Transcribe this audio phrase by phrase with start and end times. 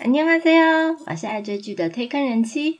[0.00, 2.79] 안녕하세요，我是爱追剧的推坑人妻。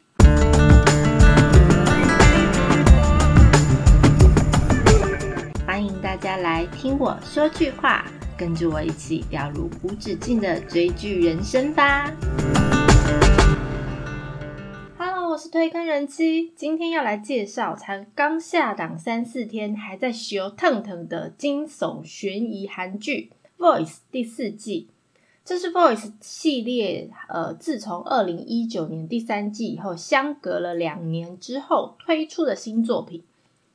[5.65, 8.05] 欢迎大家来听我说句话，
[8.37, 12.11] 跟着我一起掉入无止境的追剧人生吧。
[14.97, 23.31] Hello，我是推坑人妻，今天要来介绍才刚下档三四天，还在修腾腾的惊悚悬疑韩剧《
[23.63, 24.87] Voice》第四季。
[25.51, 33.21] 这是 Voice 系列，呃，自从二零一九年第三季以后，相隔了两年之后推出的新作品，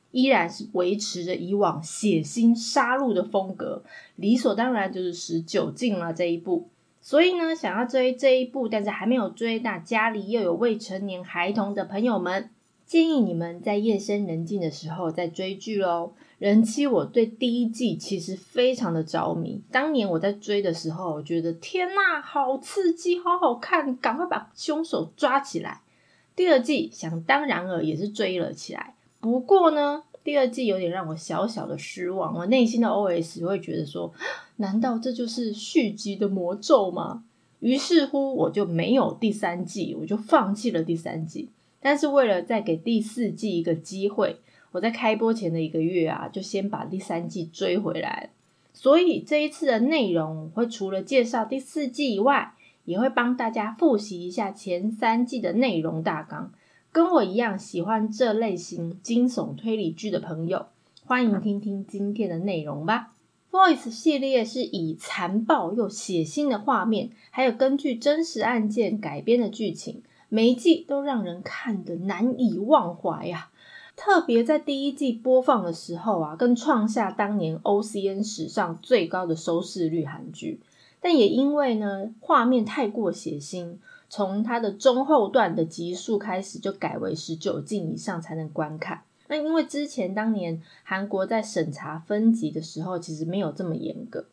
[0.09, 3.83] 依然是维持着以往血腥杀戮的风格，
[4.15, 6.67] 理所当然就是十九禁了这一部。
[6.99, 12.49] 所以呢，想要追这一部，但是还没有追，那家里又有未成年孩童的朋友们，
[12.87, 16.13] 建议你们在夜深人静的时候再追剧喽。
[16.39, 19.59] 人妻，我对第一季其实非常的着迷。
[19.71, 25.81] 当年我在追的时候，我觉得天呐，好刺激，好好看，赶快把凶手抓起来。
[26.35, 28.93] 第二季想当然尔也是追了起来。
[29.19, 32.35] 不过呢，第二季有点让我小小的失望。
[32.35, 34.13] 我内心的 OS 会觉得说，
[34.57, 37.23] 难道这就是续集的魔咒吗？
[37.61, 41.49] 于是乎，我就没有第三季，我就放弃了第三季。
[41.79, 44.37] 但是为了再给第四季一个机会。
[44.71, 48.29] 我在开播前的一个月啊，就先把第三季追回来。
[48.73, 52.53] 所以这一次的内容会除了介绍第四季以外，
[52.85, 56.51] 也会帮大家复习一下前三季的内容大纲。
[56.91, 60.67] 跟我一样喜欢这类型惊悚推理剧的朋友，
[61.05, 63.13] 欢迎听听今天的内容吧。
[63.51, 73.49] Voice 系列是以残暴又血腥的画面，还有根据真实案件改编的剧情，每一季都让人看得难以忘怀呀。
[73.97, 80.61] 特别在第一季播放的时候啊，更创下当年 O C N 史上最高的收视率韩剧。
[81.01, 83.75] 但也因为呢画面太过血腥，
[84.07, 89.01] 从它的中后段的集数开始就改为十九禁以上才能观看。
[89.27, 94.25] 那因为之前当年韩国在审查分级的时候，其实没有这么严格。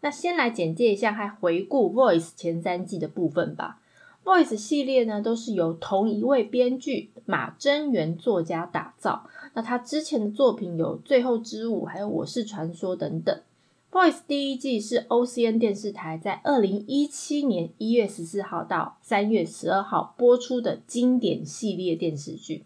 [0.00, 3.78] 那先来简介一下，还回顾 Voice 前三季的部分吧。
[4.24, 9.28] Voice 系列呢，都是由同一位编剧马真元作家打造。
[9.54, 13.40] 那他之前的作品有《最后之舞》还有《我是传说》等等。
[13.90, 22.64] Voice 第一季是 OCN 电视台在二零一七年一月十四号到三月十二号播出的经典系列电视剧，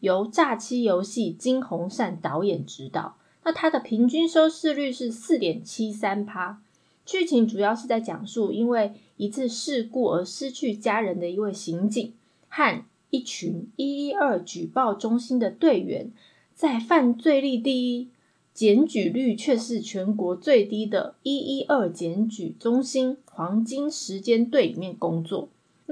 [0.00, 3.16] 由诈欺游戏金洪善导演执导。
[3.42, 6.62] 那它的平均收视率是四点七三趴。
[7.04, 12.14] 剧情主要是在讲述，因为一次事故而失去家人的一位刑警
[12.48, 16.10] 和一群一一二举报中心的队员，
[16.54, 18.08] 在犯罪率第一、
[18.54, 25.50] 检举率却是全国最低的一一二检举中心黄金时间队里面工作，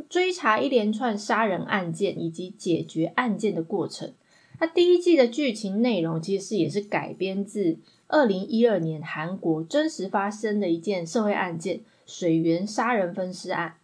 [0.09, 4.15] 追查一连串杀人案件以及解决案件的过程。
[4.59, 7.77] 那第一季的剧情内容其实也是改编自。
[8.07, 13.77] 二零一二年，韩国真实发生的一件社会案件——水源杀人分尸案。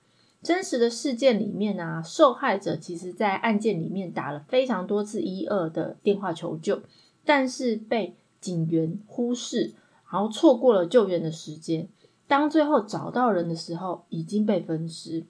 [0.43, 6.83] 真实的事件里面啊，受害者其实在案件里面打了非常多次一二的电话求救，
[7.25, 9.73] 但是被警员忽视，
[10.11, 11.89] 然后错过了救援的时间。
[12.27, 15.25] 当最后找到人的时候，已经被分尸。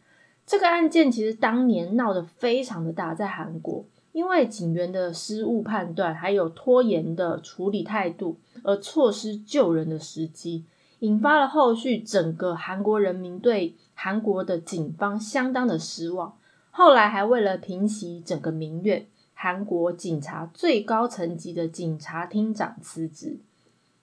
[0.47, 3.85] 这个案件其实当年闹得非常的大，在韩国。
[4.13, 10.65] 因为警员的失误判断，还有拖延的处理态度，而错失救人的时机，
[11.01, 16.37] 引发了后续整个韩国人民对韩国的警方相当的失望。
[16.71, 23.39] 后来还为了平息整个民怨，韩国警察最高层级的警察厅长辞职。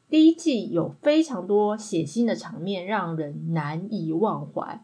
[0.09, 4.81] 第一季有非常多血腥的场面，让人难以忘怀。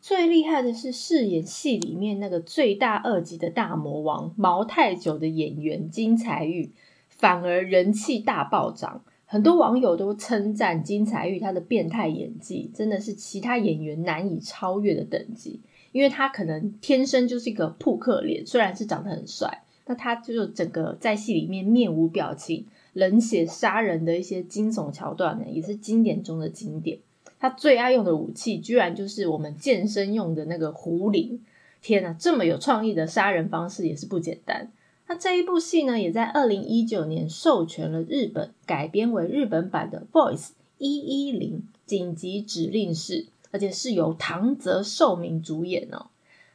[0.00, 6.72] 最厉害的是饰演戏里面那个罪大恶极的大魔王毛太久的演员金财玉，
[7.08, 9.02] 反而人气大暴涨。
[9.28, 15.60] 很多网友都称赞金财玉他的变态演技真的是其他演员难以超越的等级，
[15.90, 26.98] 因为他可能天生就是一个扑克脸，虽然是长得很帅，那他就整个在戏里面面无表情、冷血杀人的一些惊悚桥段呢，也是经典中的经典。
[27.40, 31.40] 他最爱用的武器，居然就是我们健身用的那个壶铃！
[31.82, 34.70] 天哪，这么有创意的杀人方式也是不简单。
[35.08, 46.06] 那这一部戏呢，也在二零一九年授权了日本改编为日本版的《Voice 一一零紧急指令室》，而且是由唐泽寿明主演哦。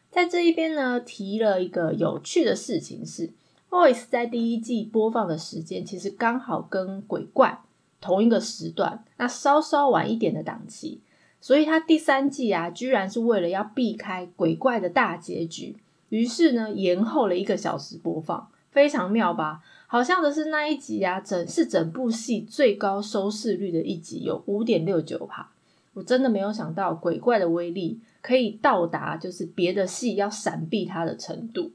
[0.09, 3.27] 在这一边呢，提了一个有趣的事情是，
[3.69, 7.61] 《Voice》在第一季播放的时间其实刚好跟《鬼怪》。
[8.03, 10.97] 同一个时段，那稍稍晚一点的档期，
[11.39, 15.75] 所以他第三季啊，居然是为了要避开鬼怪的大结局，
[16.11, 19.61] 于是呢延后了一个小时播放，非常妙吧？
[19.87, 25.49] 好像的是那一集啊，整是整部戏最高收视率的一集，有五点六九趴。
[25.93, 31.71] 我真的没有想到鬼怪的威力可以到达，就是别的戏要闪避它的程度。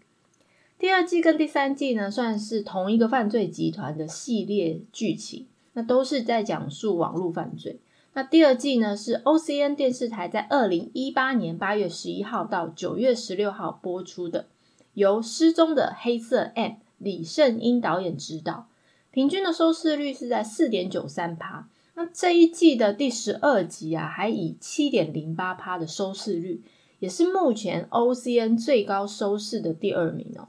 [0.79, 7.81] 第二季跟第三季呢，算是同一个犯罪集团的系列剧情，那都是在讲述网络犯罪。
[8.17, 14.47] 那第二季呢，是 OCN 电视台在二零一八年八月十一号到九月十六号播出的，
[14.95, 18.69] 由失踪的黑色 M 李胜英导演执导，
[19.11, 21.69] 平均的收视率是在四点九三趴。
[21.95, 26.63] 那这一季的第十二集啊，还以七点零八趴的收视率，
[27.01, 30.49] 也是目前 OCN 最高收视的第二名哦。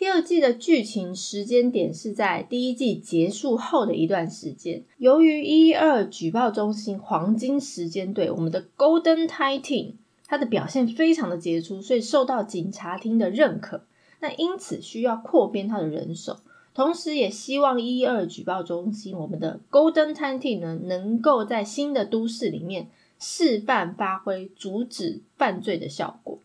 [0.00, 4.82] 第二季的剧情时间点是在第一季结束后的一段时间。
[4.96, 9.92] 由于一二举报中心黄金时间队，我们的 Golden Titan，
[10.26, 13.82] 它的表现非常的杰出，所以受到警察厅的认可。
[14.20, 16.38] 那因此需要扩编它的人手，
[16.72, 22.88] 同时也希望一一二举报中心，我们的 Golden Titan 呢，能够在新的都市里面
[23.18, 26.38] 示范发挥阻止犯罪的效果。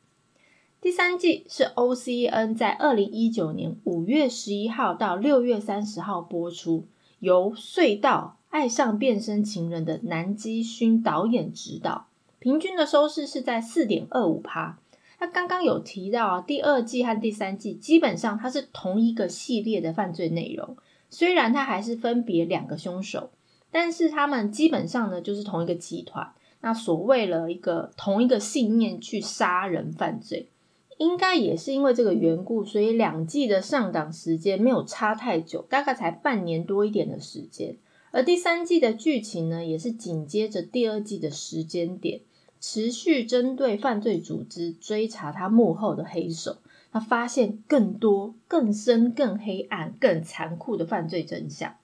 [0.85, 6.85] 第三季是 OCN 在二零一九年五月十一号到六月三十号播出，
[7.17, 12.05] 由隧道爱上变身情人的南基勋导演执导，
[12.37, 14.77] 平均的收视是在四点二五趴。
[15.19, 20.77] 那刚刚有提到啊，第二季和第三季基本上它是同一个系列的犯罪内容，
[21.09, 23.31] 虽然它还是分别两个凶手，
[23.71, 30.49] 但是他们基本上呢就是同一个集团，那所谓了一个同一个信念去杀人犯罪。
[30.97, 37.75] 应该也是因为这个缘故，所以两季的上档时间没有差太久，大概才半年多一点的时间。
[38.11, 42.21] 而第三季的剧情呢，也是紧接着第二季的时间点，
[42.61, 46.57] 持续针对犯罪组织追查他幕后的黑手，
[46.93, 51.75] 他发现更多、更深、更黑暗、更残酷的犯罪真相。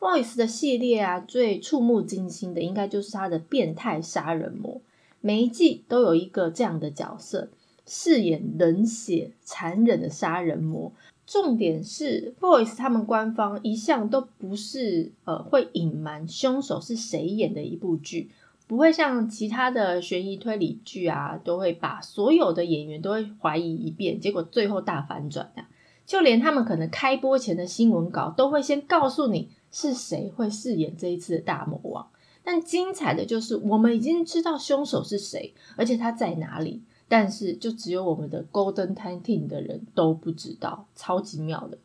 [0.00, 4.80] Voice 的系列啊，最触目惊心的应该就是他的变态杀人魔，
[5.20, 7.50] 每一季都有一个这样的角色。
[7.92, 10.92] 饰演冷血残忍的杀人魔，
[11.26, 18.30] 重点是 Voice 他们官方一向都不是呃会隐瞒凶手是谁演的一部剧，
[18.68, 25.64] 不会像其他的悬疑推理剧啊，都会把所有的演员都会怀疑一遍，结果最后大反转的。
[26.06, 32.06] 就连他们可能开播前的新闻稿都会先告诉你是谁会饰演这一次的大魔王。
[32.44, 36.82] 但精彩的就是我们已经知道凶手是谁，而且他在哪里。
[37.12, 41.76] 但是，就只有我们的 Golden Titan 的人都不知道，超级妙的。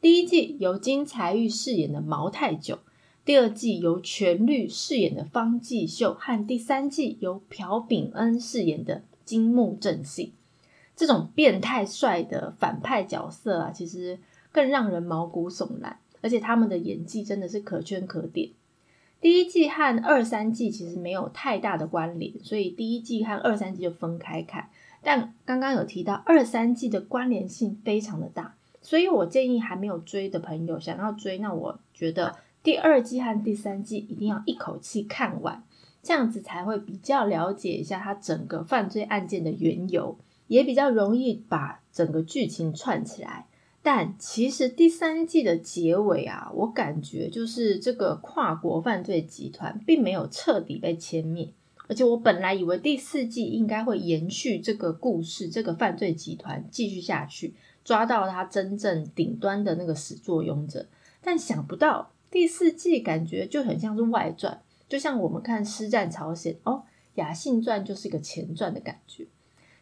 [0.00, 2.80] 第一季由金财玉饰演的毛太久，
[3.24, 10.32] 第二季由全律饰演的方继秀，和第三季由朴炳恩饰演的金木正信。
[10.96, 14.18] 这种变态帅的反派角色啊，其实
[14.50, 18.50] 更让人毛骨悚然，而且他们的演技真的是可圈可点。
[19.22, 24.68] 第一季和二三季其实没有太大的关联，所以第一季和二三季就分开看。
[25.00, 32.34] 但刚刚有提到二三季的关联性非常的大，所以我建议还没有追的朋友想要追，那我觉得
[32.64, 35.62] 第二季和第三季一定要一口气看完，
[36.02, 43.46] 这样子才会比较了解一下它整个犯罪案件的缘由，也比较容易把整个剧情串起来。
[43.84, 51.48] 但其实第三季的结尾啊，我感觉就是这个跨国犯罪集团并没有彻底被歼灭，
[51.88, 60.86] 而且我本来以为第四季应该会延续这个故事，这个犯罪集团继续下去，抓到他真正顶端的那个始作俑者。
[61.20, 66.84] 但想不到第四季感觉就很像是外传，就像我们看《师战朝鲜》哦，
[67.16, 69.26] 《雅信传》就是一个前传的感觉。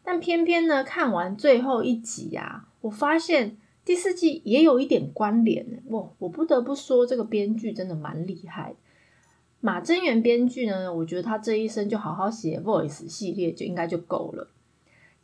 [0.02, 3.58] 但偏偏呢，看完最后一集啊，我发现。
[3.90, 6.08] 第四季也有一点关联呢，哇！
[6.20, 8.76] 我不得不说，这个编剧真的蛮厉害。
[9.58, 14.46] 马真源编剧呢，我觉得他这一生就好好写 Voice 系列就应该就够了。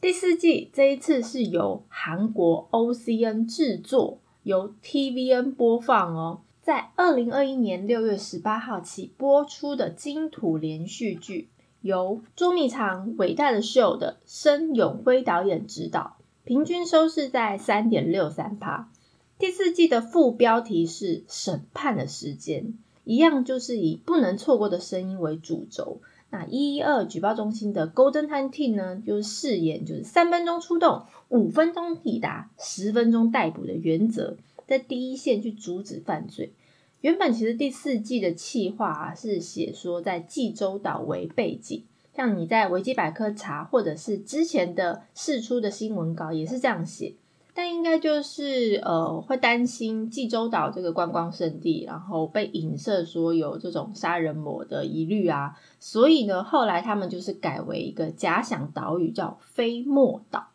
[0.00, 11.50] 第四季这一次是由韩国 OCN 制作，由 TVN 播放哦，在二零二一年六月十八号起播出的金土连续剧，
[11.82, 16.15] 由朱密长伟大的秀的申永辉导演执导。
[16.46, 18.88] 平均收视在三点六三趴。
[19.36, 26.00] 第四季的副标题是“审判的时间”，一样就是以不能错过的声音为主轴。
[26.30, 34.36] 那一一二举报中心的 Golden Titan 呢，就是饰演就是三分钟出动，五分钟抵达，十分钟逮捕的原则，
[34.68, 36.52] 在第一线去阻止犯罪。
[37.00, 41.82] 原本其实第四季的企划啊，是写说在济州岛为背景。
[42.16, 47.14] 像你在维基百科查，或者是之前的释出的新闻稿也是这样写。
[47.52, 60.49] 但应该就是呃，会担心济州岛这个观光胜地，然后被影射说有这种杀人魔的疑虑啊，所以呢，后来他们就是改为一个假想岛屿，叫飞莫岛。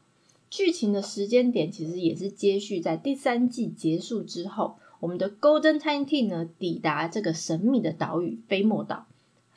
[0.51, 9.07] 剧情的时间点其实也是接续在第三季结束之后，我们的 Golden Time Team 呢抵达这个神秘的岛屿飞莫岛，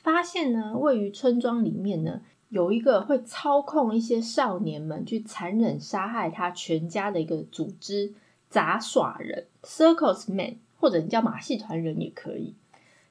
[0.04, 2.20] 发现呢位于村庄里面呢。
[2.50, 8.12] 有一个会操控一些少年们去残忍杀害他全家的一个组织——
[8.49, 12.54] 杂耍人 （Circus Man），或者叫马戏团人也可以。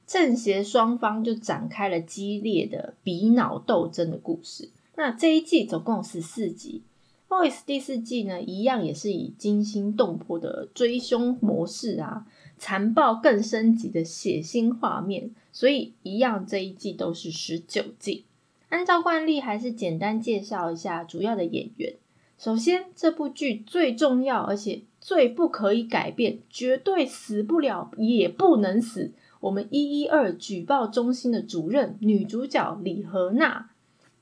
[0.06, 4.70] 正邪双方就展开了激烈的比脑斗争的故事。
[4.96, 6.82] 那这一季总共十四集，
[7.30, 12.24] 《Voice》第四季呢，一样也是以惊心动魄的追凶模式啊，
[12.56, 18.24] 残暴更升级的血腥画面，所以一样这一季都是十九季。
[18.68, 21.94] 按照惯例，还是简单介绍一下主要的演员。
[22.36, 29.12] 首先，这部剧最重要而且最不可以改变、绝对死不了也不能死。
[29.38, 33.70] 我们一一二举报中心的主任女主角李荷娜。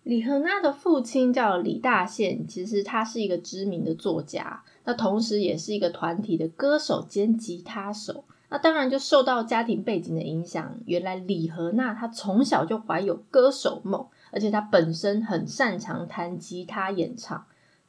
[0.02, 8.24] 李荷娜的父亲叫李大宪，其实他是一个知名的作家，那同时也是一个团体的歌手兼吉他手。
[8.52, 10.78] 那当然就受到家庭背景的影响。
[10.86, 14.06] 原来李和娜她从小就怀有歌手梦。
[14.30, 17.44] 而且她本身很擅长弹吉他演唱。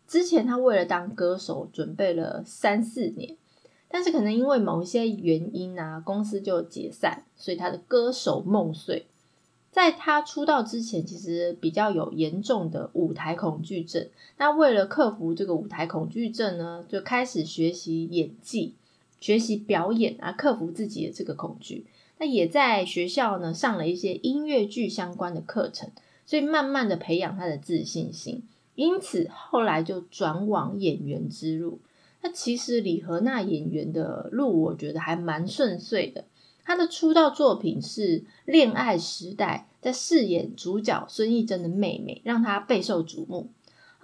[0.05, 3.37] 之前她为了当歌手准备了三四年，
[3.87, 9.07] 但是可能因为某一些原因啊，公司就解散，所以她的歌手梦碎。
[9.71, 14.07] 在他出道之前，其实比较有严重的舞台恐惧症。
[14.37, 18.75] 那为了克服这个舞台恐惧症呢，就开始学习演技、
[19.23, 21.85] 学习表演啊，克服自己的这个恐惧。
[22.19, 25.89] 那也在学校呢上了一些音乐剧相关的课程。
[26.25, 28.43] 所以慢慢的培养他的自信心，
[28.75, 31.79] 因此后来就转往演员之路。
[32.21, 36.25] 那其实李荷娜演员的路，我觉得还蛮顺遂的。
[36.63, 43.49] 她的出道作品是《恋爱时代》，在饰演主角孙艺珍的妹妹，让她备受瞩目。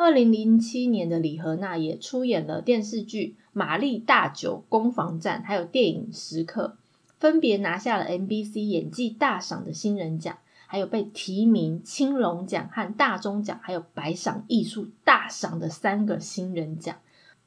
[0.02, 6.78] 二零零七年的李荷娜也出演了电视剧《玛丽大酒攻防战》，还有电影《时刻》，
[7.20, 10.38] 分别拿下了 MBC 演技大赏的新人奖。
[10.68, 16.96] 还有被提名青龙奖和大钟奖，还有白赏艺术大赏的三个新人奖。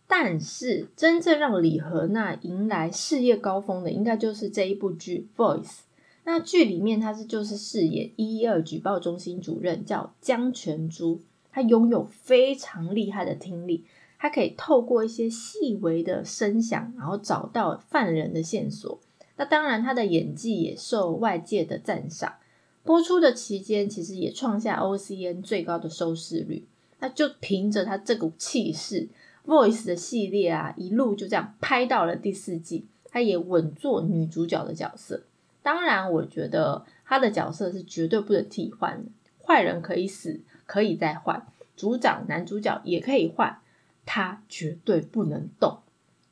[0.06, 5.64] 但是，真正让李荷娜迎来事业高峰的，应该就是这一部剧《Voice》。
[6.24, 11.22] 那剧里面，她是就是饰演一一二举报中心主任，叫江全珠。
[11.52, 13.84] 他拥有非常厉害的听力，
[14.18, 18.98] 他可以透过一些细微的声响，然后找到犯人的线索。
[19.36, 22.34] 那当然，他的演技也受外界的赞赏。
[22.84, 26.66] 播出的期间，其实也创下 OCN 最高的收视率。
[26.98, 29.08] 那就凭着他这股气势
[29.46, 35.22] ，Voice 的系列啊，一路就这样拍到了第四季，他也稳坐女主角的角色。
[35.62, 39.10] 当然，我觉得他的角色是绝对不能替换的。
[39.44, 40.40] 坏人可以死，
[40.72, 41.42] 可以再换；
[41.76, 43.58] 组长、男主角也可以换，
[44.06, 45.80] 他绝对不能动。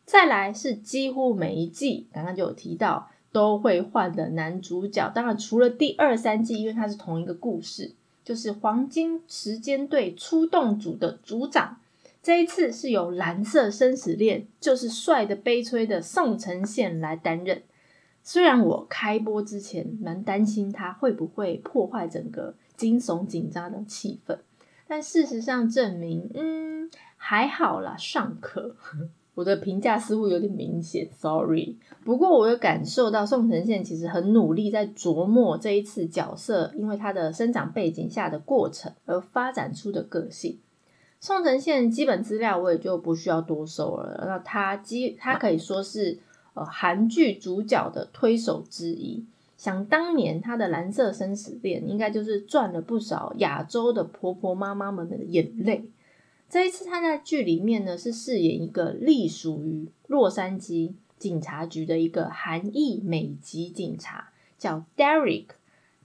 [0.07, 3.11] 再来是几乎每一季，刚刚就有提到。
[3.33, 7.93] 都会换的男主角，当然除了第二三季，因为它是同一个故事，
[8.25, 11.77] 就是黄金时间队出动组的组长。
[12.25, 17.63] 这一次是由蓝色生死恋，就是帅的悲催的宋承宪来担任。
[18.25, 24.39] 虽然我开播之前蛮担心他会不会破坏整个惊悚紧张的气氛，
[24.89, 28.75] 但事实上证明，嗯，还好啦，尚可。
[29.37, 31.77] 我的评价似乎有点明显，sorry。
[32.07, 40.59] 不过我有感受到宋承宪其实很努力在琢磨这一次角色，因为他的生长背景下的过程而发展出的个性。
[41.21, 44.25] 宋承宪基本资料我也就不需要多说了。
[44.27, 46.19] 那他基他可以说是
[46.55, 49.27] 呃韩剧主角的推手之一。
[49.61, 55.85] 想当年他的《蓝色生死恋》应该就是赚了不少亚洲的婆婆妈妈们的眼泪。
[56.49, 65.49] 这一次他在剧里面呢，是饰演一个隶属于洛杉矶警察局的一个韩裔美籍警察，叫 Derek，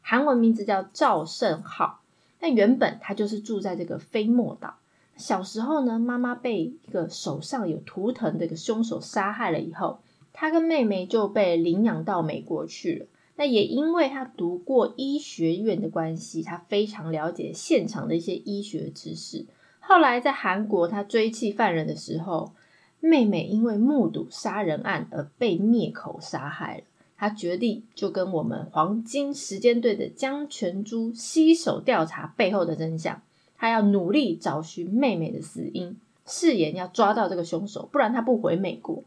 [0.02, 2.02] 韩文名字叫赵胜浩。
[2.42, 4.76] 那原本他就是住在这个飞莫岛。
[5.16, 10.02] 小时候呢，妈妈被一个手上有图腾的一个凶手杀害了以后，
[10.34, 13.06] 他跟妹妹就被领养到美国去了。
[13.38, 19.46] 那也因为他读过医学院的关系，他非常了解现场的一些医学知识。
[19.80, 22.54] 后来在韩国，他追缉犯人的时候，
[23.00, 26.84] 妹妹因为目睹杀人案而被灭口杀害了。
[27.18, 33.22] 他决定就跟我们黄金时间队的江全珠携手调查背后的真相。
[33.58, 39.04] 他要努力找寻妹妹的死因，誓言要抓到这个凶手，不然他不回美国。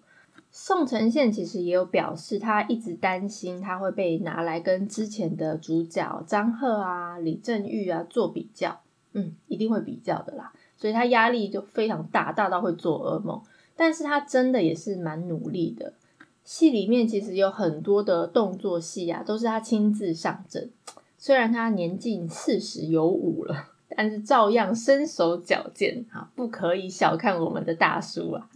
[0.50, 8.80] 宋承宪其实也有表示，他一直担心他会被拿来跟之前的主角张赫啊、李正玉啊做比较，
[9.12, 13.40] 嗯，一定会比较的啦，所以他压力就非常大，大到会做噩梦。
[13.76, 15.92] 但是他真的也是蛮努力的。
[16.42, 20.70] 戏里面其实有很多的动作戏啊，都是他亲自上阵。
[21.18, 28.48] 虽然他年近四十有五了，但是照样身手矫健啊，不可以小看我们的大叔啊。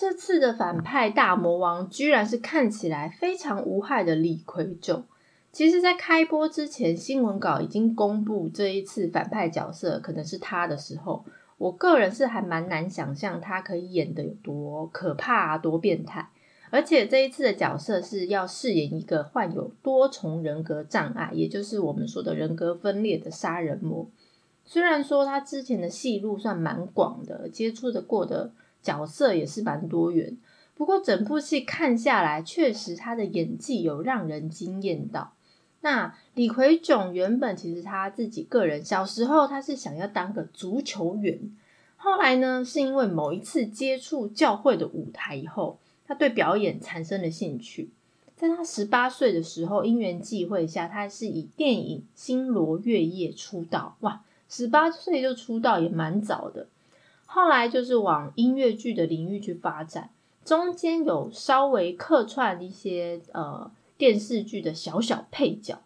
[0.00, 5.04] 这次的反派大魔王居然是看起来非常无害的李奎炯。
[5.52, 11.26] 其实，在开播之前，新闻稿已经公布这一次反派角色可能是他的时候，
[11.58, 16.30] 我个人是还蛮难想象他可以演的有多可怕、多变态。
[16.70, 24.08] 而且这一次的角色是要饰演一个患有多重人格障碍，也就是我们说的人格分裂的杀人魔。
[24.64, 28.52] 虽然说他之前的戏路算蛮广的，接触的过的。
[28.82, 30.36] 角色也是蛮多元，
[30.74, 35.34] 不过整部戏看下来，确实他的演技有让人惊艳到。
[35.82, 41.56] 那李奎炯原本其实他自己个人小时候他是想要当个足球员，
[41.96, 47.90] 后来呢是因为某一次接触教会的舞台以后，他对表演产生了兴趣。
[48.36, 53.96] 在他十八岁的时候，因缘际会下，他是以电影《星罗月夜》出道。
[54.00, 56.66] 哇，十八岁就出道也蛮早的。
[57.32, 60.10] 后来就是往音乐剧的领域去发展，
[60.44, 65.78] 中间有稍微客串一些呃电视剧的小小配角。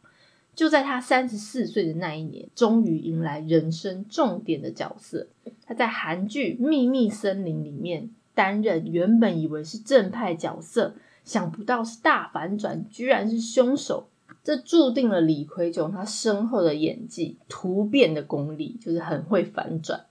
[0.54, 5.26] 就在他三十四岁的那一年，终于迎来人生重点的角色。
[5.66, 14.08] 他在韩剧《秘密森林》里面担任原本以为是正派角色，想不到是大反转，居然是凶手。
[14.42, 20.06] 这注定了李奎炯他深厚的演技、突变的功力，就是很会反转。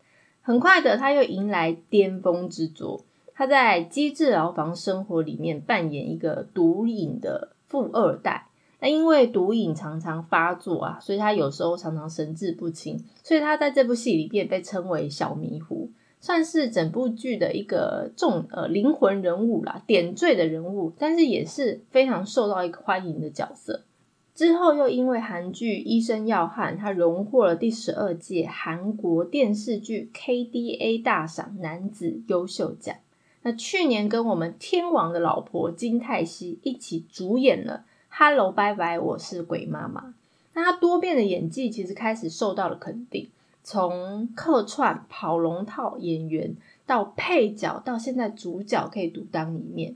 [0.45, 3.05] 很快的，他又迎来巅峰之作。
[3.33, 8.49] 他在《机智牢房生活》里面扮演一个毒瘾的富二代。
[8.81, 13.01] 那因为毒瘾常常发作啊，所以他有时候常常神志不清。
[13.23, 23.83] 所以他在这部戏里面被称为“小迷糊”，算是整部剧的一个重呃灵魂人物啦，点缀的人物，但是也是非常受到一个欢迎的角色。
[24.35, 32.95] 之后又因为韩剧《医生要汉》，他荣获了第十二届韩国电视剧 KDA 大赏男子优秀奖。
[33.43, 40.01] 那去年跟我们天王的老婆金泰熙一起主演了《Hello 拜拜，我是鬼妈妈》。
[40.53, 43.29] 那他多变的演技其实开始受到了肯定，
[43.63, 46.55] 从客串跑龙套演员
[46.87, 49.95] 到配角，到现在主角可以独当一面，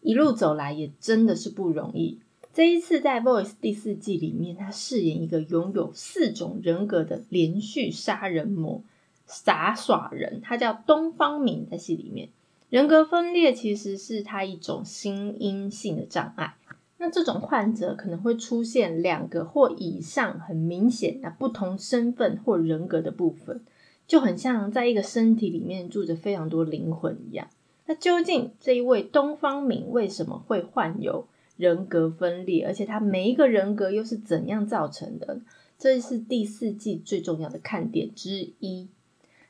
[0.00, 2.18] 一路走来也真的是不容易。
[2.56, 8.80] 这一次在《Voice》第四季里面，他饰演一个拥有四种人格的连续杀人魔
[9.26, 11.68] 傻耍人，他叫东方明。
[11.70, 12.30] 在戏里面，
[12.70, 16.54] 人格分裂其实是他一种心因性的障碍。
[16.96, 23.60] 那这种患者可能会出现两个或以上很明显的不同身份或人格的部分，
[24.06, 27.48] 就很像在一个身体里面住着非常多灵魂一样。
[27.84, 31.26] 那究竟这一位东方明为什么会患有？
[31.56, 35.40] 人格分裂，而且他每一个人格又是怎样造成的？
[35.78, 38.88] 这是第四季最重要的看点之一。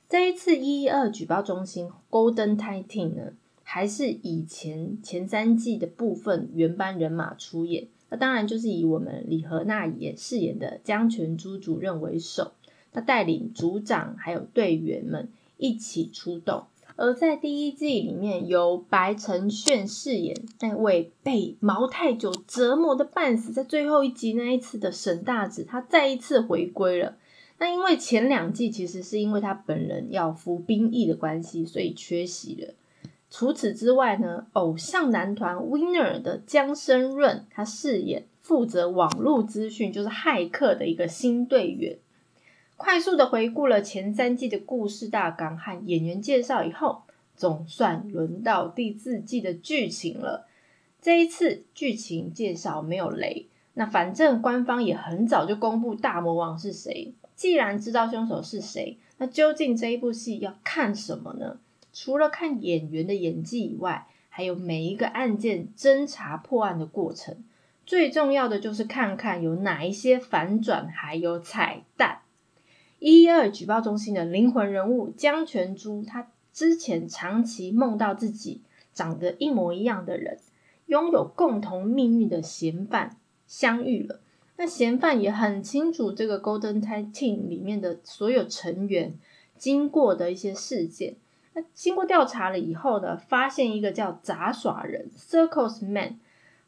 [0.08, 7.88] 这一次一一二举报中心 Golden Titan 呢，还是以前前三季的部分原班人马出演。
[8.08, 12.52] 那当然就是以我们李荷娜也饰演的江泉珠主任为首，
[12.92, 16.66] 他带领组长还有队员们一起出动。
[16.96, 27.16] 而在第一季里面，由白承炫饰演那位被毛太久折磨的半死，在最后一集那一次的沈大子，他再一次回归了。
[27.58, 32.74] 那因为前两季其实是因为他本人要服兵役的关系，所以缺席了。
[33.30, 41.98] 除此之外呢，偶像男团 Winner 的江生润，他饰演负责网络资讯，就是骇客的一个新队员。
[42.76, 47.02] 快速的回顾了前三季的故事大纲和演员介绍以后，
[47.34, 50.46] 总算轮到第四季的剧情了。
[51.00, 57.14] 这一次剧情介绍没有雷，那反正官方也很早就公布大魔王是谁。
[57.34, 61.58] 既然知道凶手是谁，那究竟这一部戏要看什么呢？
[61.92, 67.42] 除了看演员的演技以外，还有每一个案件侦查破案的过程。
[67.86, 72.20] 最重要的就是看看有哪一些反转，还有彩蛋。
[72.98, 78.62] 一一二举报中心的灵魂人物江全珠，他之前长期梦到自己
[78.94, 80.38] 长得一模一样的人，
[80.86, 84.20] 拥有共同命运的嫌犯相遇了。
[84.56, 89.18] 那嫌犯也很清楚这个 Golden Team 里面的所有成员
[89.58, 91.16] 经过的一些事件。
[91.52, 96.18] 那经过调查了以后呢，发现一个叫杂耍人 Circus Man，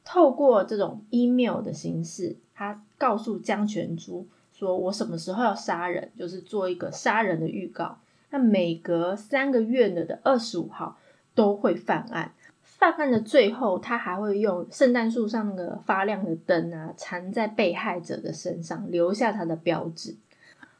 [0.05, 4.27] 透过这种 email 的形式，他告诉江全珠
[4.59, 7.99] 说：“我什么时候要杀人，就是做一个杀人的预告。
[8.31, 10.99] 那每隔三个月呢的二十五号
[11.35, 12.33] 都会犯案。”
[12.65, 20.17] 犯案的最后，他还会用圣诞树上那个发亮的灯啊，缠在被害者的身上，留下他的标志。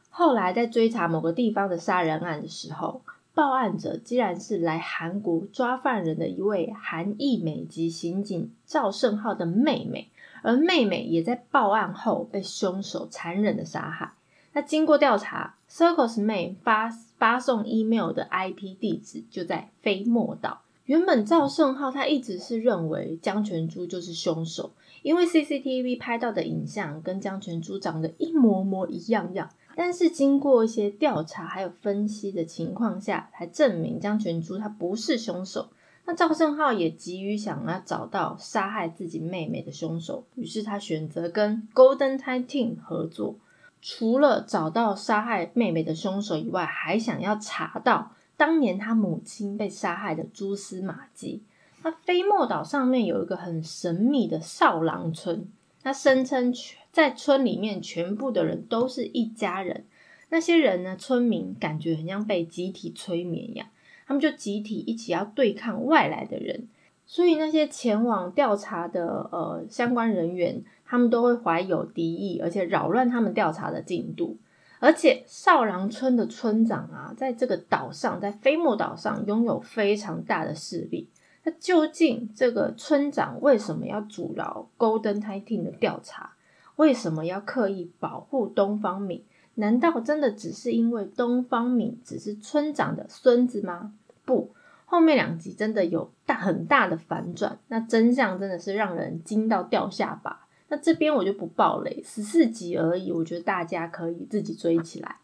[0.09, 3.01] 后来在追查某个地方的杀人案的时候，
[3.33, 10.09] 报案者竟然是来韩国抓犯人的一位韩裔美籍刑警赵胜浩的妹妹，
[10.41, 14.13] 而妹妹也在报案后被凶手残忍的杀害。
[14.53, 20.61] 那经过调查，Circus 妹发发送 email 的 IP 地址就在飞莫岛。
[20.85, 24.71] 原本赵胜浩他一直是认为江泉珠就是凶手，
[25.03, 29.51] 因为 CCTV 拍到的影像跟江泉珠长得一模模一样样。
[29.75, 35.69] 但是经过一些调查还有分析的情况下，才证明江泉珠他不是凶手。
[36.09, 43.35] 那赵胜浩也急于想要找到杀害自己妹妹的凶手，于是他选择跟 Golden Time Team 合作，
[43.79, 48.13] 除了找到杀害妹妹的凶手以外，还想要查到。
[48.35, 51.43] 当年他母亲被杀害的蛛丝马迹。
[51.83, 55.47] 那飞莫岛上面有一个很神秘的少郎村，
[55.83, 56.51] 他声称
[56.91, 59.85] 在村里面全部的人都是一家人。
[60.29, 63.67] 那些人呢，村民感觉很像被集体催眠一样，
[64.09, 66.67] 他们就集体一起要对抗外来的人。
[67.05, 74.37] 所以那些前往调查的呃相关人员，他们都会怀有敌意，而且扰乱他们调查的进度。
[74.79, 81.07] 而且少郎村的村长啊，在这个岛上，在飞莫岛上拥有非常大的势力。
[81.43, 86.31] 那究竟这个村长为什么要阻挠 Golden Titan 的调查？
[86.77, 89.23] 为什么要刻意保护东方敏？
[89.55, 93.93] 难道真的只是因为东方敏只是村长的孙子吗？
[94.29, 94.51] 不，
[94.85, 100.45] 后面两集真的有大很大的反转，那真相真的是让人惊到掉下巴。
[100.67, 105.15] 那这边我就不爆雷，十四集而已，我觉得大家可以自己追起来。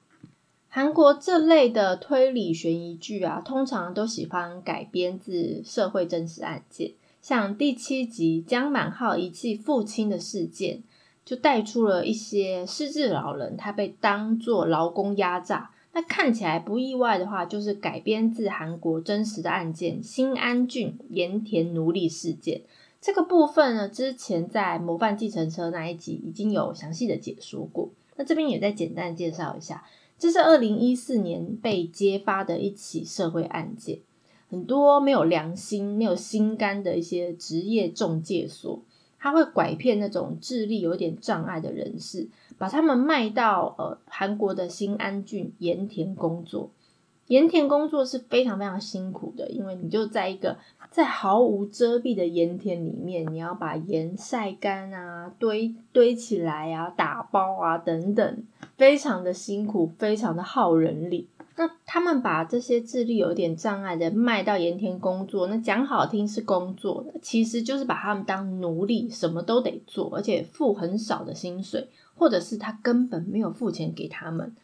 [0.70, 10.82] 韩国这类的推理悬疑剧啊，通常都喜欢改编自社会真实案件，像第七集江满浩遗弃父亲的事件，
[11.24, 15.70] 就带出了一些失智老人他被当作劳工压榨。
[15.96, 22.64] 那看起来不意外的话，就是改编自韩国真实的案件新安郡盐田奴隶事件。
[23.00, 27.92] 这个部分呢，之前在模范计程车那一集已经有详细的解说过。
[28.18, 29.86] 那这边也再简单介绍一下，
[30.20, 34.00] 这是二零一四年被揭发的一起社会案件。
[34.50, 38.84] 很多没有良心、没有心肝的一些职业中介所，
[39.18, 46.72] 他会拐骗那种智力有点障碍的人士，把他们卖到呃韩国的新安郡盐田工作。
[47.28, 50.58] 盐田工作是非常非常辛苦的，因为你就在一个
[50.92, 58.44] 在毫无遮蔽的盐田里面，你要把盐晒干啊，堆堆起来啊，打包啊等等，
[58.78, 61.28] 非常的辛苦，非常的耗人力。
[61.58, 74.56] 那他们把这些智力有点障碍的卖到盐田工作，那讲好听是工作的，其实就是把他们当奴隶，什么都得做，而且付很少的薪水，或者是他根本没有付钱给他们。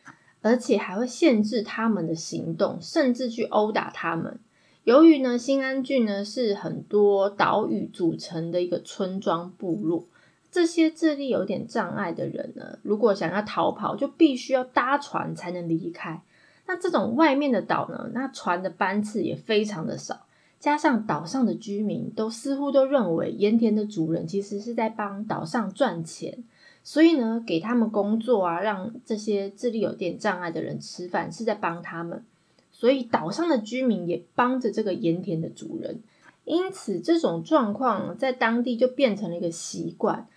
[0.44, 4.40] 而且还会限制他们的行动，甚至去殴打他们。
[4.86, 10.08] 由于呢，新安郡呢是很多岛屿组成的一个村庄部落，
[10.50, 16.24] 这些智力有点障碍的人呢，如果想要逃跑，就必须要搭船才能离开。
[16.66, 20.26] 那这种外面的岛呢，那船的班次也非常的少，
[20.60, 26.44] 加上岛上的居民都似乎都认为盐田的主人其实是在帮岛上赚钱。
[26.84, 32.24] 所以呢，给他们工作啊，让这些智力有点障碍的人吃饭，是在帮他们。
[32.72, 36.02] 所以岛上的居民也帮着这个盐田的主人，
[36.46, 40.28] 因此这种状况在当地就变成了一个习惯。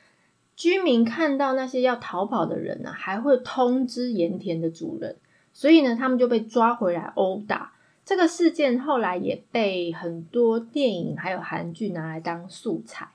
[0.54, 5.16] 居民看到那些要逃跑的人呢，还会通知盐田的主人，
[5.52, 7.72] 所以呢，他们就被抓回来殴打。
[8.04, 13.08] 这个事件后来也被很多电影还有韩剧拿来当素材。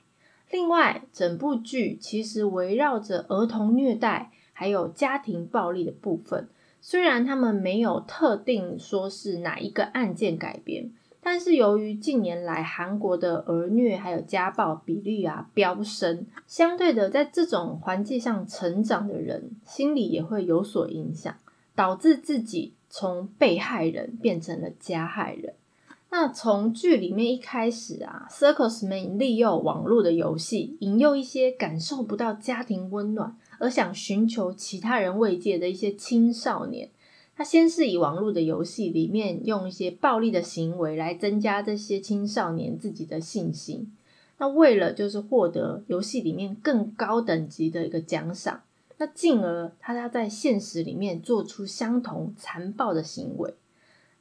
[0.50, 6.48] 另外，整部剧其实围绕着儿童虐待还有家庭暴力的部分。
[6.80, 21.34] 虽然他们没有特定说是哪一个案件改编，但是由于近年来韩国的儿虐还有家暴比例啊飙升，相对的，在这种环境上成长的人心理也会有所影响，
[21.74, 25.54] 导致自己从被害人变成了加害人。
[26.12, 36.90] 那从剧里面一开始啊，Circus Man 利用网络的游戏，引诱一些感受不到家庭温暖而想寻求其他人慰藉的一些青少年。
[37.36, 43.92] 他先是以网络的游戏里面用一些暴力的行为来增加这些青少年自己的信心。
[44.38, 48.62] 那为了就是获得游戏里面更高等级的一个奖赏，
[48.98, 53.54] 那进而他要在现实里面做出相同残暴的行为。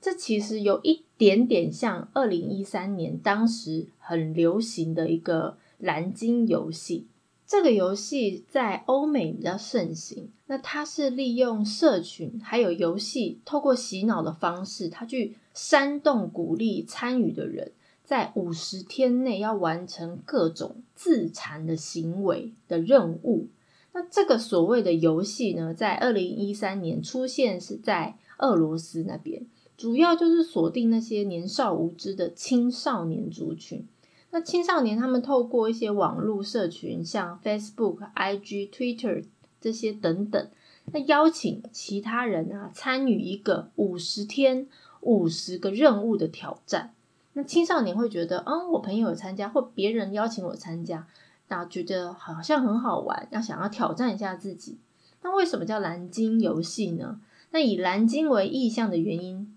[0.01, 7.07] 这其实有一点点像二零一三年当时很流行的一个蓝鲸游戏。
[7.45, 10.29] 这个游戏在欧美比较盛行。
[10.45, 17.71] 那它是利用社群还有游戏，透过洗脑的方式，它去煽动鼓励参与的人，
[18.03, 23.47] 在五十天内要完成各种自残的行为的任务。
[23.93, 29.45] 那这个所谓的游戏呢，在二零一三年出现是在俄罗斯那边。
[29.80, 33.88] 主要就是锁定那些年少无知的青少年族群。
[34.30, 39.24] 那青少年他们透过一些网络社群，像 Facebook、IG、Twitter
[39.62, 40.50] 这些等等，
[40.92, 44.68] 那邀请其他人啊参与一个五十天、
[45.00, 46.94] 五十个任务的挑战。
[47.32, 51.08] 那青少年会觉得，嗯，我朋友有参加，或别人邀请我参加，
[51.48, 54.78] 那觉得好像很好玩，要想要挑战一下自己。
[55.22, 57.22] 那为什么叫蓝鲸游戏呢？
[57.52, 59.56] 那以蓝鲸为意象的原因。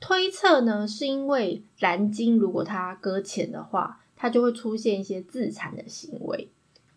[0.00, 6.48] 推测呢，是因为蓝鲸如果它搁浅的话，它就会出现一些自残的行为。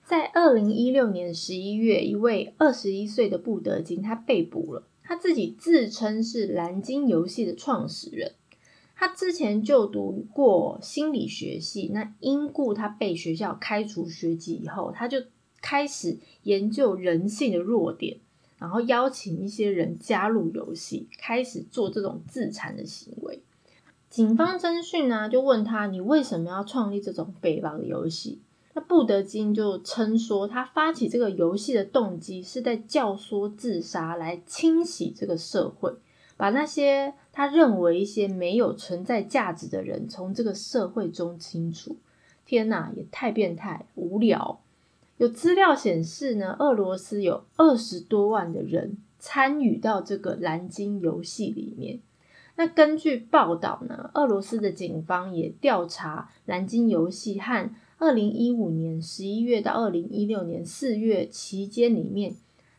[0.06, 8.34] 在二零一六年十一月，一位二十一岁的布德金他被捕了，他自己自称是蓝鲸游戏的创始人。
[8.96, 15.24] 他之前就读过心理学系，那因故他被学校开除学籍以后，他就
[15.62, 18.18] 开始研究人性的弱点。
[18.62, 23.42] 然后邀请一些人加入游戏，开始做这种自残的行为。
[24.08, 28.40] 警方侦讯呢，就问他：“你为什么要创立这种诽谤的游戏？”
[28.76, 35.96] 那布德金就称说，他发起这个游戏的动机是在教唆自杀，来清洗这个社会，
[36.38, 41.98] 把那些他认为一些没有存在价值的人从这个社会中清除。
[42.46, 44.62] 天哪，也太变态，无聊。
[45.22, 52.00] 有资料显示呢，俄罗斯有二十多万的人参与到这个蓝鲸游戏里面。
[52.56, 62.34] 那根据报道呢，俄罗斯的警方也调查蓝鲸游戏和二零一五年十一月到二零一六年四月期间里面，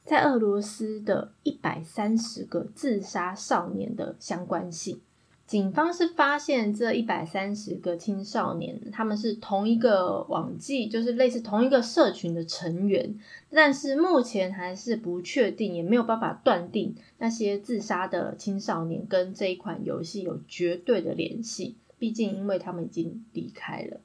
[0.05, 5.01] 在俄罗斯的一百三十个自杀少年的相关性。
[5.53, 13.15] 警方是发现这一百三十个青少年，他们是同一个网际，就是类似同一个社群的成员，
[13.51, 21.77] 但是目前还是不确定，也没有办法断定那些自杀的青少年跟这一款游戏有绝对的联系。
[21.99, 24.01] 毕竟，因为他们已经离开了。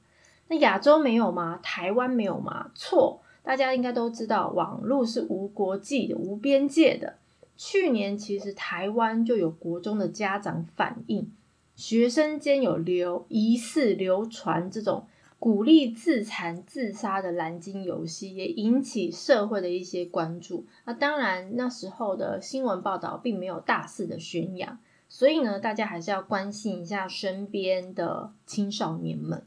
[0.48, 1.58] 那亚洲没有吗？
[1.62, 2.70] 台湾没有吗？
[2.74, 7.14] 错，大家应该都知道，网络是无国际的、无边界的。
[7.58, 11.32] 去年其实台湾就有国中的家长反映。
[11.74, 15.06] 学生间有流疑似流传这种
[15.38, 20.66] 鼓励自残自杀的蓝鲸游戏，也引起社会的一些关注。
[20.84, 29.44] 那当然，那时候的新闻报道并没有大肆的宣扬，所以呢，大家还是要关心一下身边的青少年们。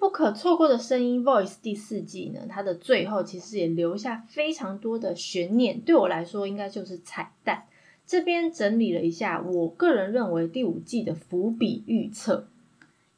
[0.00, 7.64] 不可错过的声音 Voice 第四季呢，它的最后其实也留下非常多的悬念，对我来说应该就是彩蛋。
[8.06, 12.46] 这边整理了一下，我个人认为第五季的伏笔预测。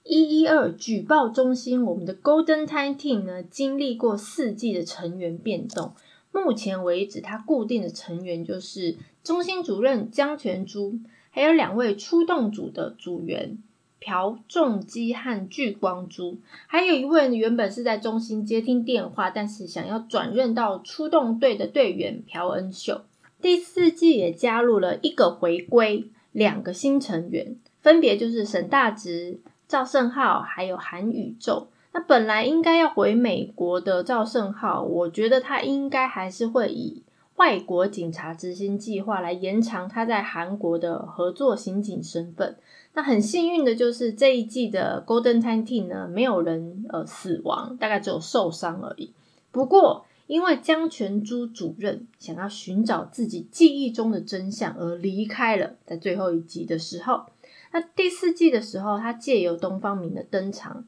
[0.04, 5.92] 一一二举报中心，我们的 Golden Time Team 呢，经历过四季的成员变动，
[6.32, 13.58] 目前为止，它固定的成员就是中心主任江全珠，还有两位出动组的组员
[14.00, 23.02] 朴重基和巨光珠，还有一位原本是在中心接听电话，但是想要转任到出动队的队员朴恩秀。
[23.40, 31.68] 第四季也加入了一个回归，两个新成员，分别就是沈大直、赵胜浩，还有韩宇宙。
[31.92, 37.02] 那本来应该要回美国的赵胜浩，我觉得他应该还是会以
[37.36, 42.56] 外国警察执行计划来延长他在韩国的合作刑警身份。
[42.92, 49.12] 那很幸运的就是这一季的 Golden Time Team 呢，没有人呃死亡，大概只有受伤而已。
[49.52, 57.26] 不过，因为江泉珠主任想要寻找自己记忆中的真相而离开了，在最后一集的时候，
[57.72, 60.84] 那第四季的时候，他借由东方明的登场，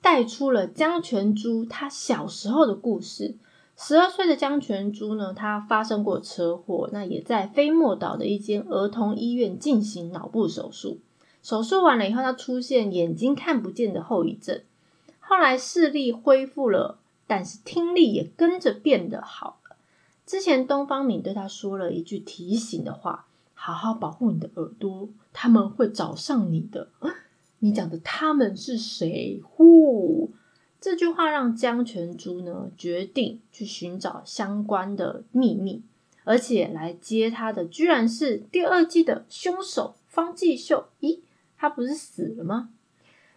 [0.00, 3.36] 带出了江泉珠他小时候的故事。
[3.76, 11.00] 十二岁的江泉珠呢，他发生过车祸，那也在飞莫岛的一间儿童医院进行脑部手术。
[11.42, 14.62] 手术完了以后，他出现眼睛看不见的后遗症。
[15.18, 19.76] 后来视力恢复了，但是听力也跟着变得好了。
[20.24, 26.88] 之前东方敏对他说了一句提醒的话：“好好保护你的耳朵，他们会找上你的。”
[27.58, 29.40] 你讲的他们是谁？
[29.42, 30.30] 呼！
[30.80, 35.82] 这句话让江全珠呢决定去寻找相关的秘密，
[36.24, 40.86] 而且来接他的居然是第二季的凶手方继秀。
[41.00, 41.20] 咦，
[41.62, 42.70] 他不是死了吗？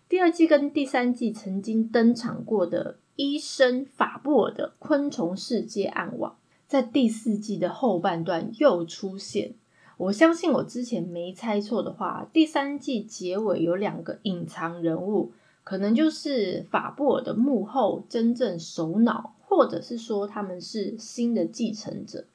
[0.09, 6.35] 第二季跟第三季曾经登场过的医生法布尔的昆虫世界暗网，
[6.65, 9.53] 在第四季的后半段又出现。
[9.97, 15.31] 我相信我之前没猜错的话，第三季结尾有两个隐藏人物。
[15.63, 22.25] 可能就是法布尔的幕后真正首脑，或者是说他们是新的继承者。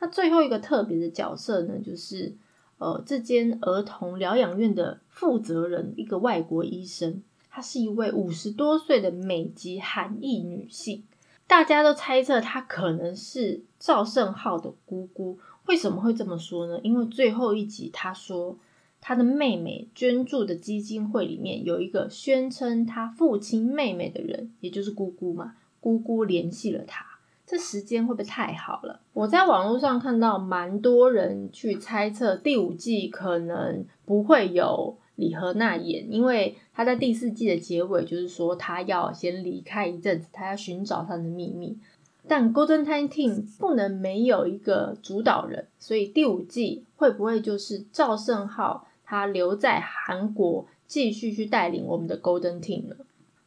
[0.00, 2.34] 那最后一个特别的角色呢，就是
[2.78, 11.04] 呃这间儿童疗养院的负责人，一个外国医生，她是一位五十多岁的美籍韩裔女性。
[11.46, 15.38] 大家都猜测她可能是赵胜浩的姑姑。
[15.66, 16.80] 为什么会这么说呢？
[16.82, 18.58] 因为最后一集她说。
[19.00, 25.54] 他的妹妹捐助的基金会里面有一个宣称他父亲妹妹的人，也就是姑姑嘛。
[25.78, 27.06] 姑姑联系了他，
[27.48, 29.00] 这时间会不会太好了？
[29.14, 41.78] 我在网络上看到蛮多人去猜测第五季可能不会有李荷娜演，因为他在第四季的结尾就是说他要先离开一阵子，他要寻找他的秘密。
[42.26, 48.86] 但 Golden Time Team 不能没有一个主导人，所以第五季会不会就是赵胜浩？
[49.02, 52.96] 他留在韩国继续去带领我们的 Golden Team 呢。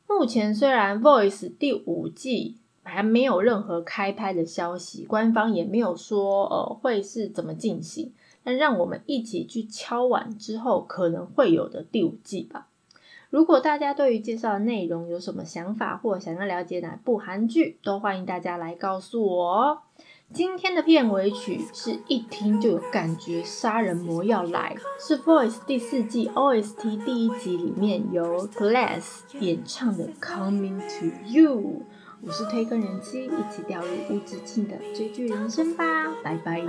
[0.09, 8.11] 目前虽然 Voice 第五季还没有任何开拍的消息，官方也没有说呃会是怎么进行，
[8.43, 12.67] 那让我们一起去敲碗之后可能会有的第五季吧。
[13.29, 19.77] 如果大家对于介绍的内容有什么想法，或想要了解哪部韩剧，都欢迎大家来告诉我哦。
[20.33, 31.57] 今天的片尾曲是一听就有感觉，杀人魔要来，是《Voice》第四季 OST 第一集里面由 Glass 演唱的《Coming to You》。
[32.23, 35.83] 我是推更人妻，一起掉入无止境的追剧人生吧，
[36.23, 36.61] 拜拜。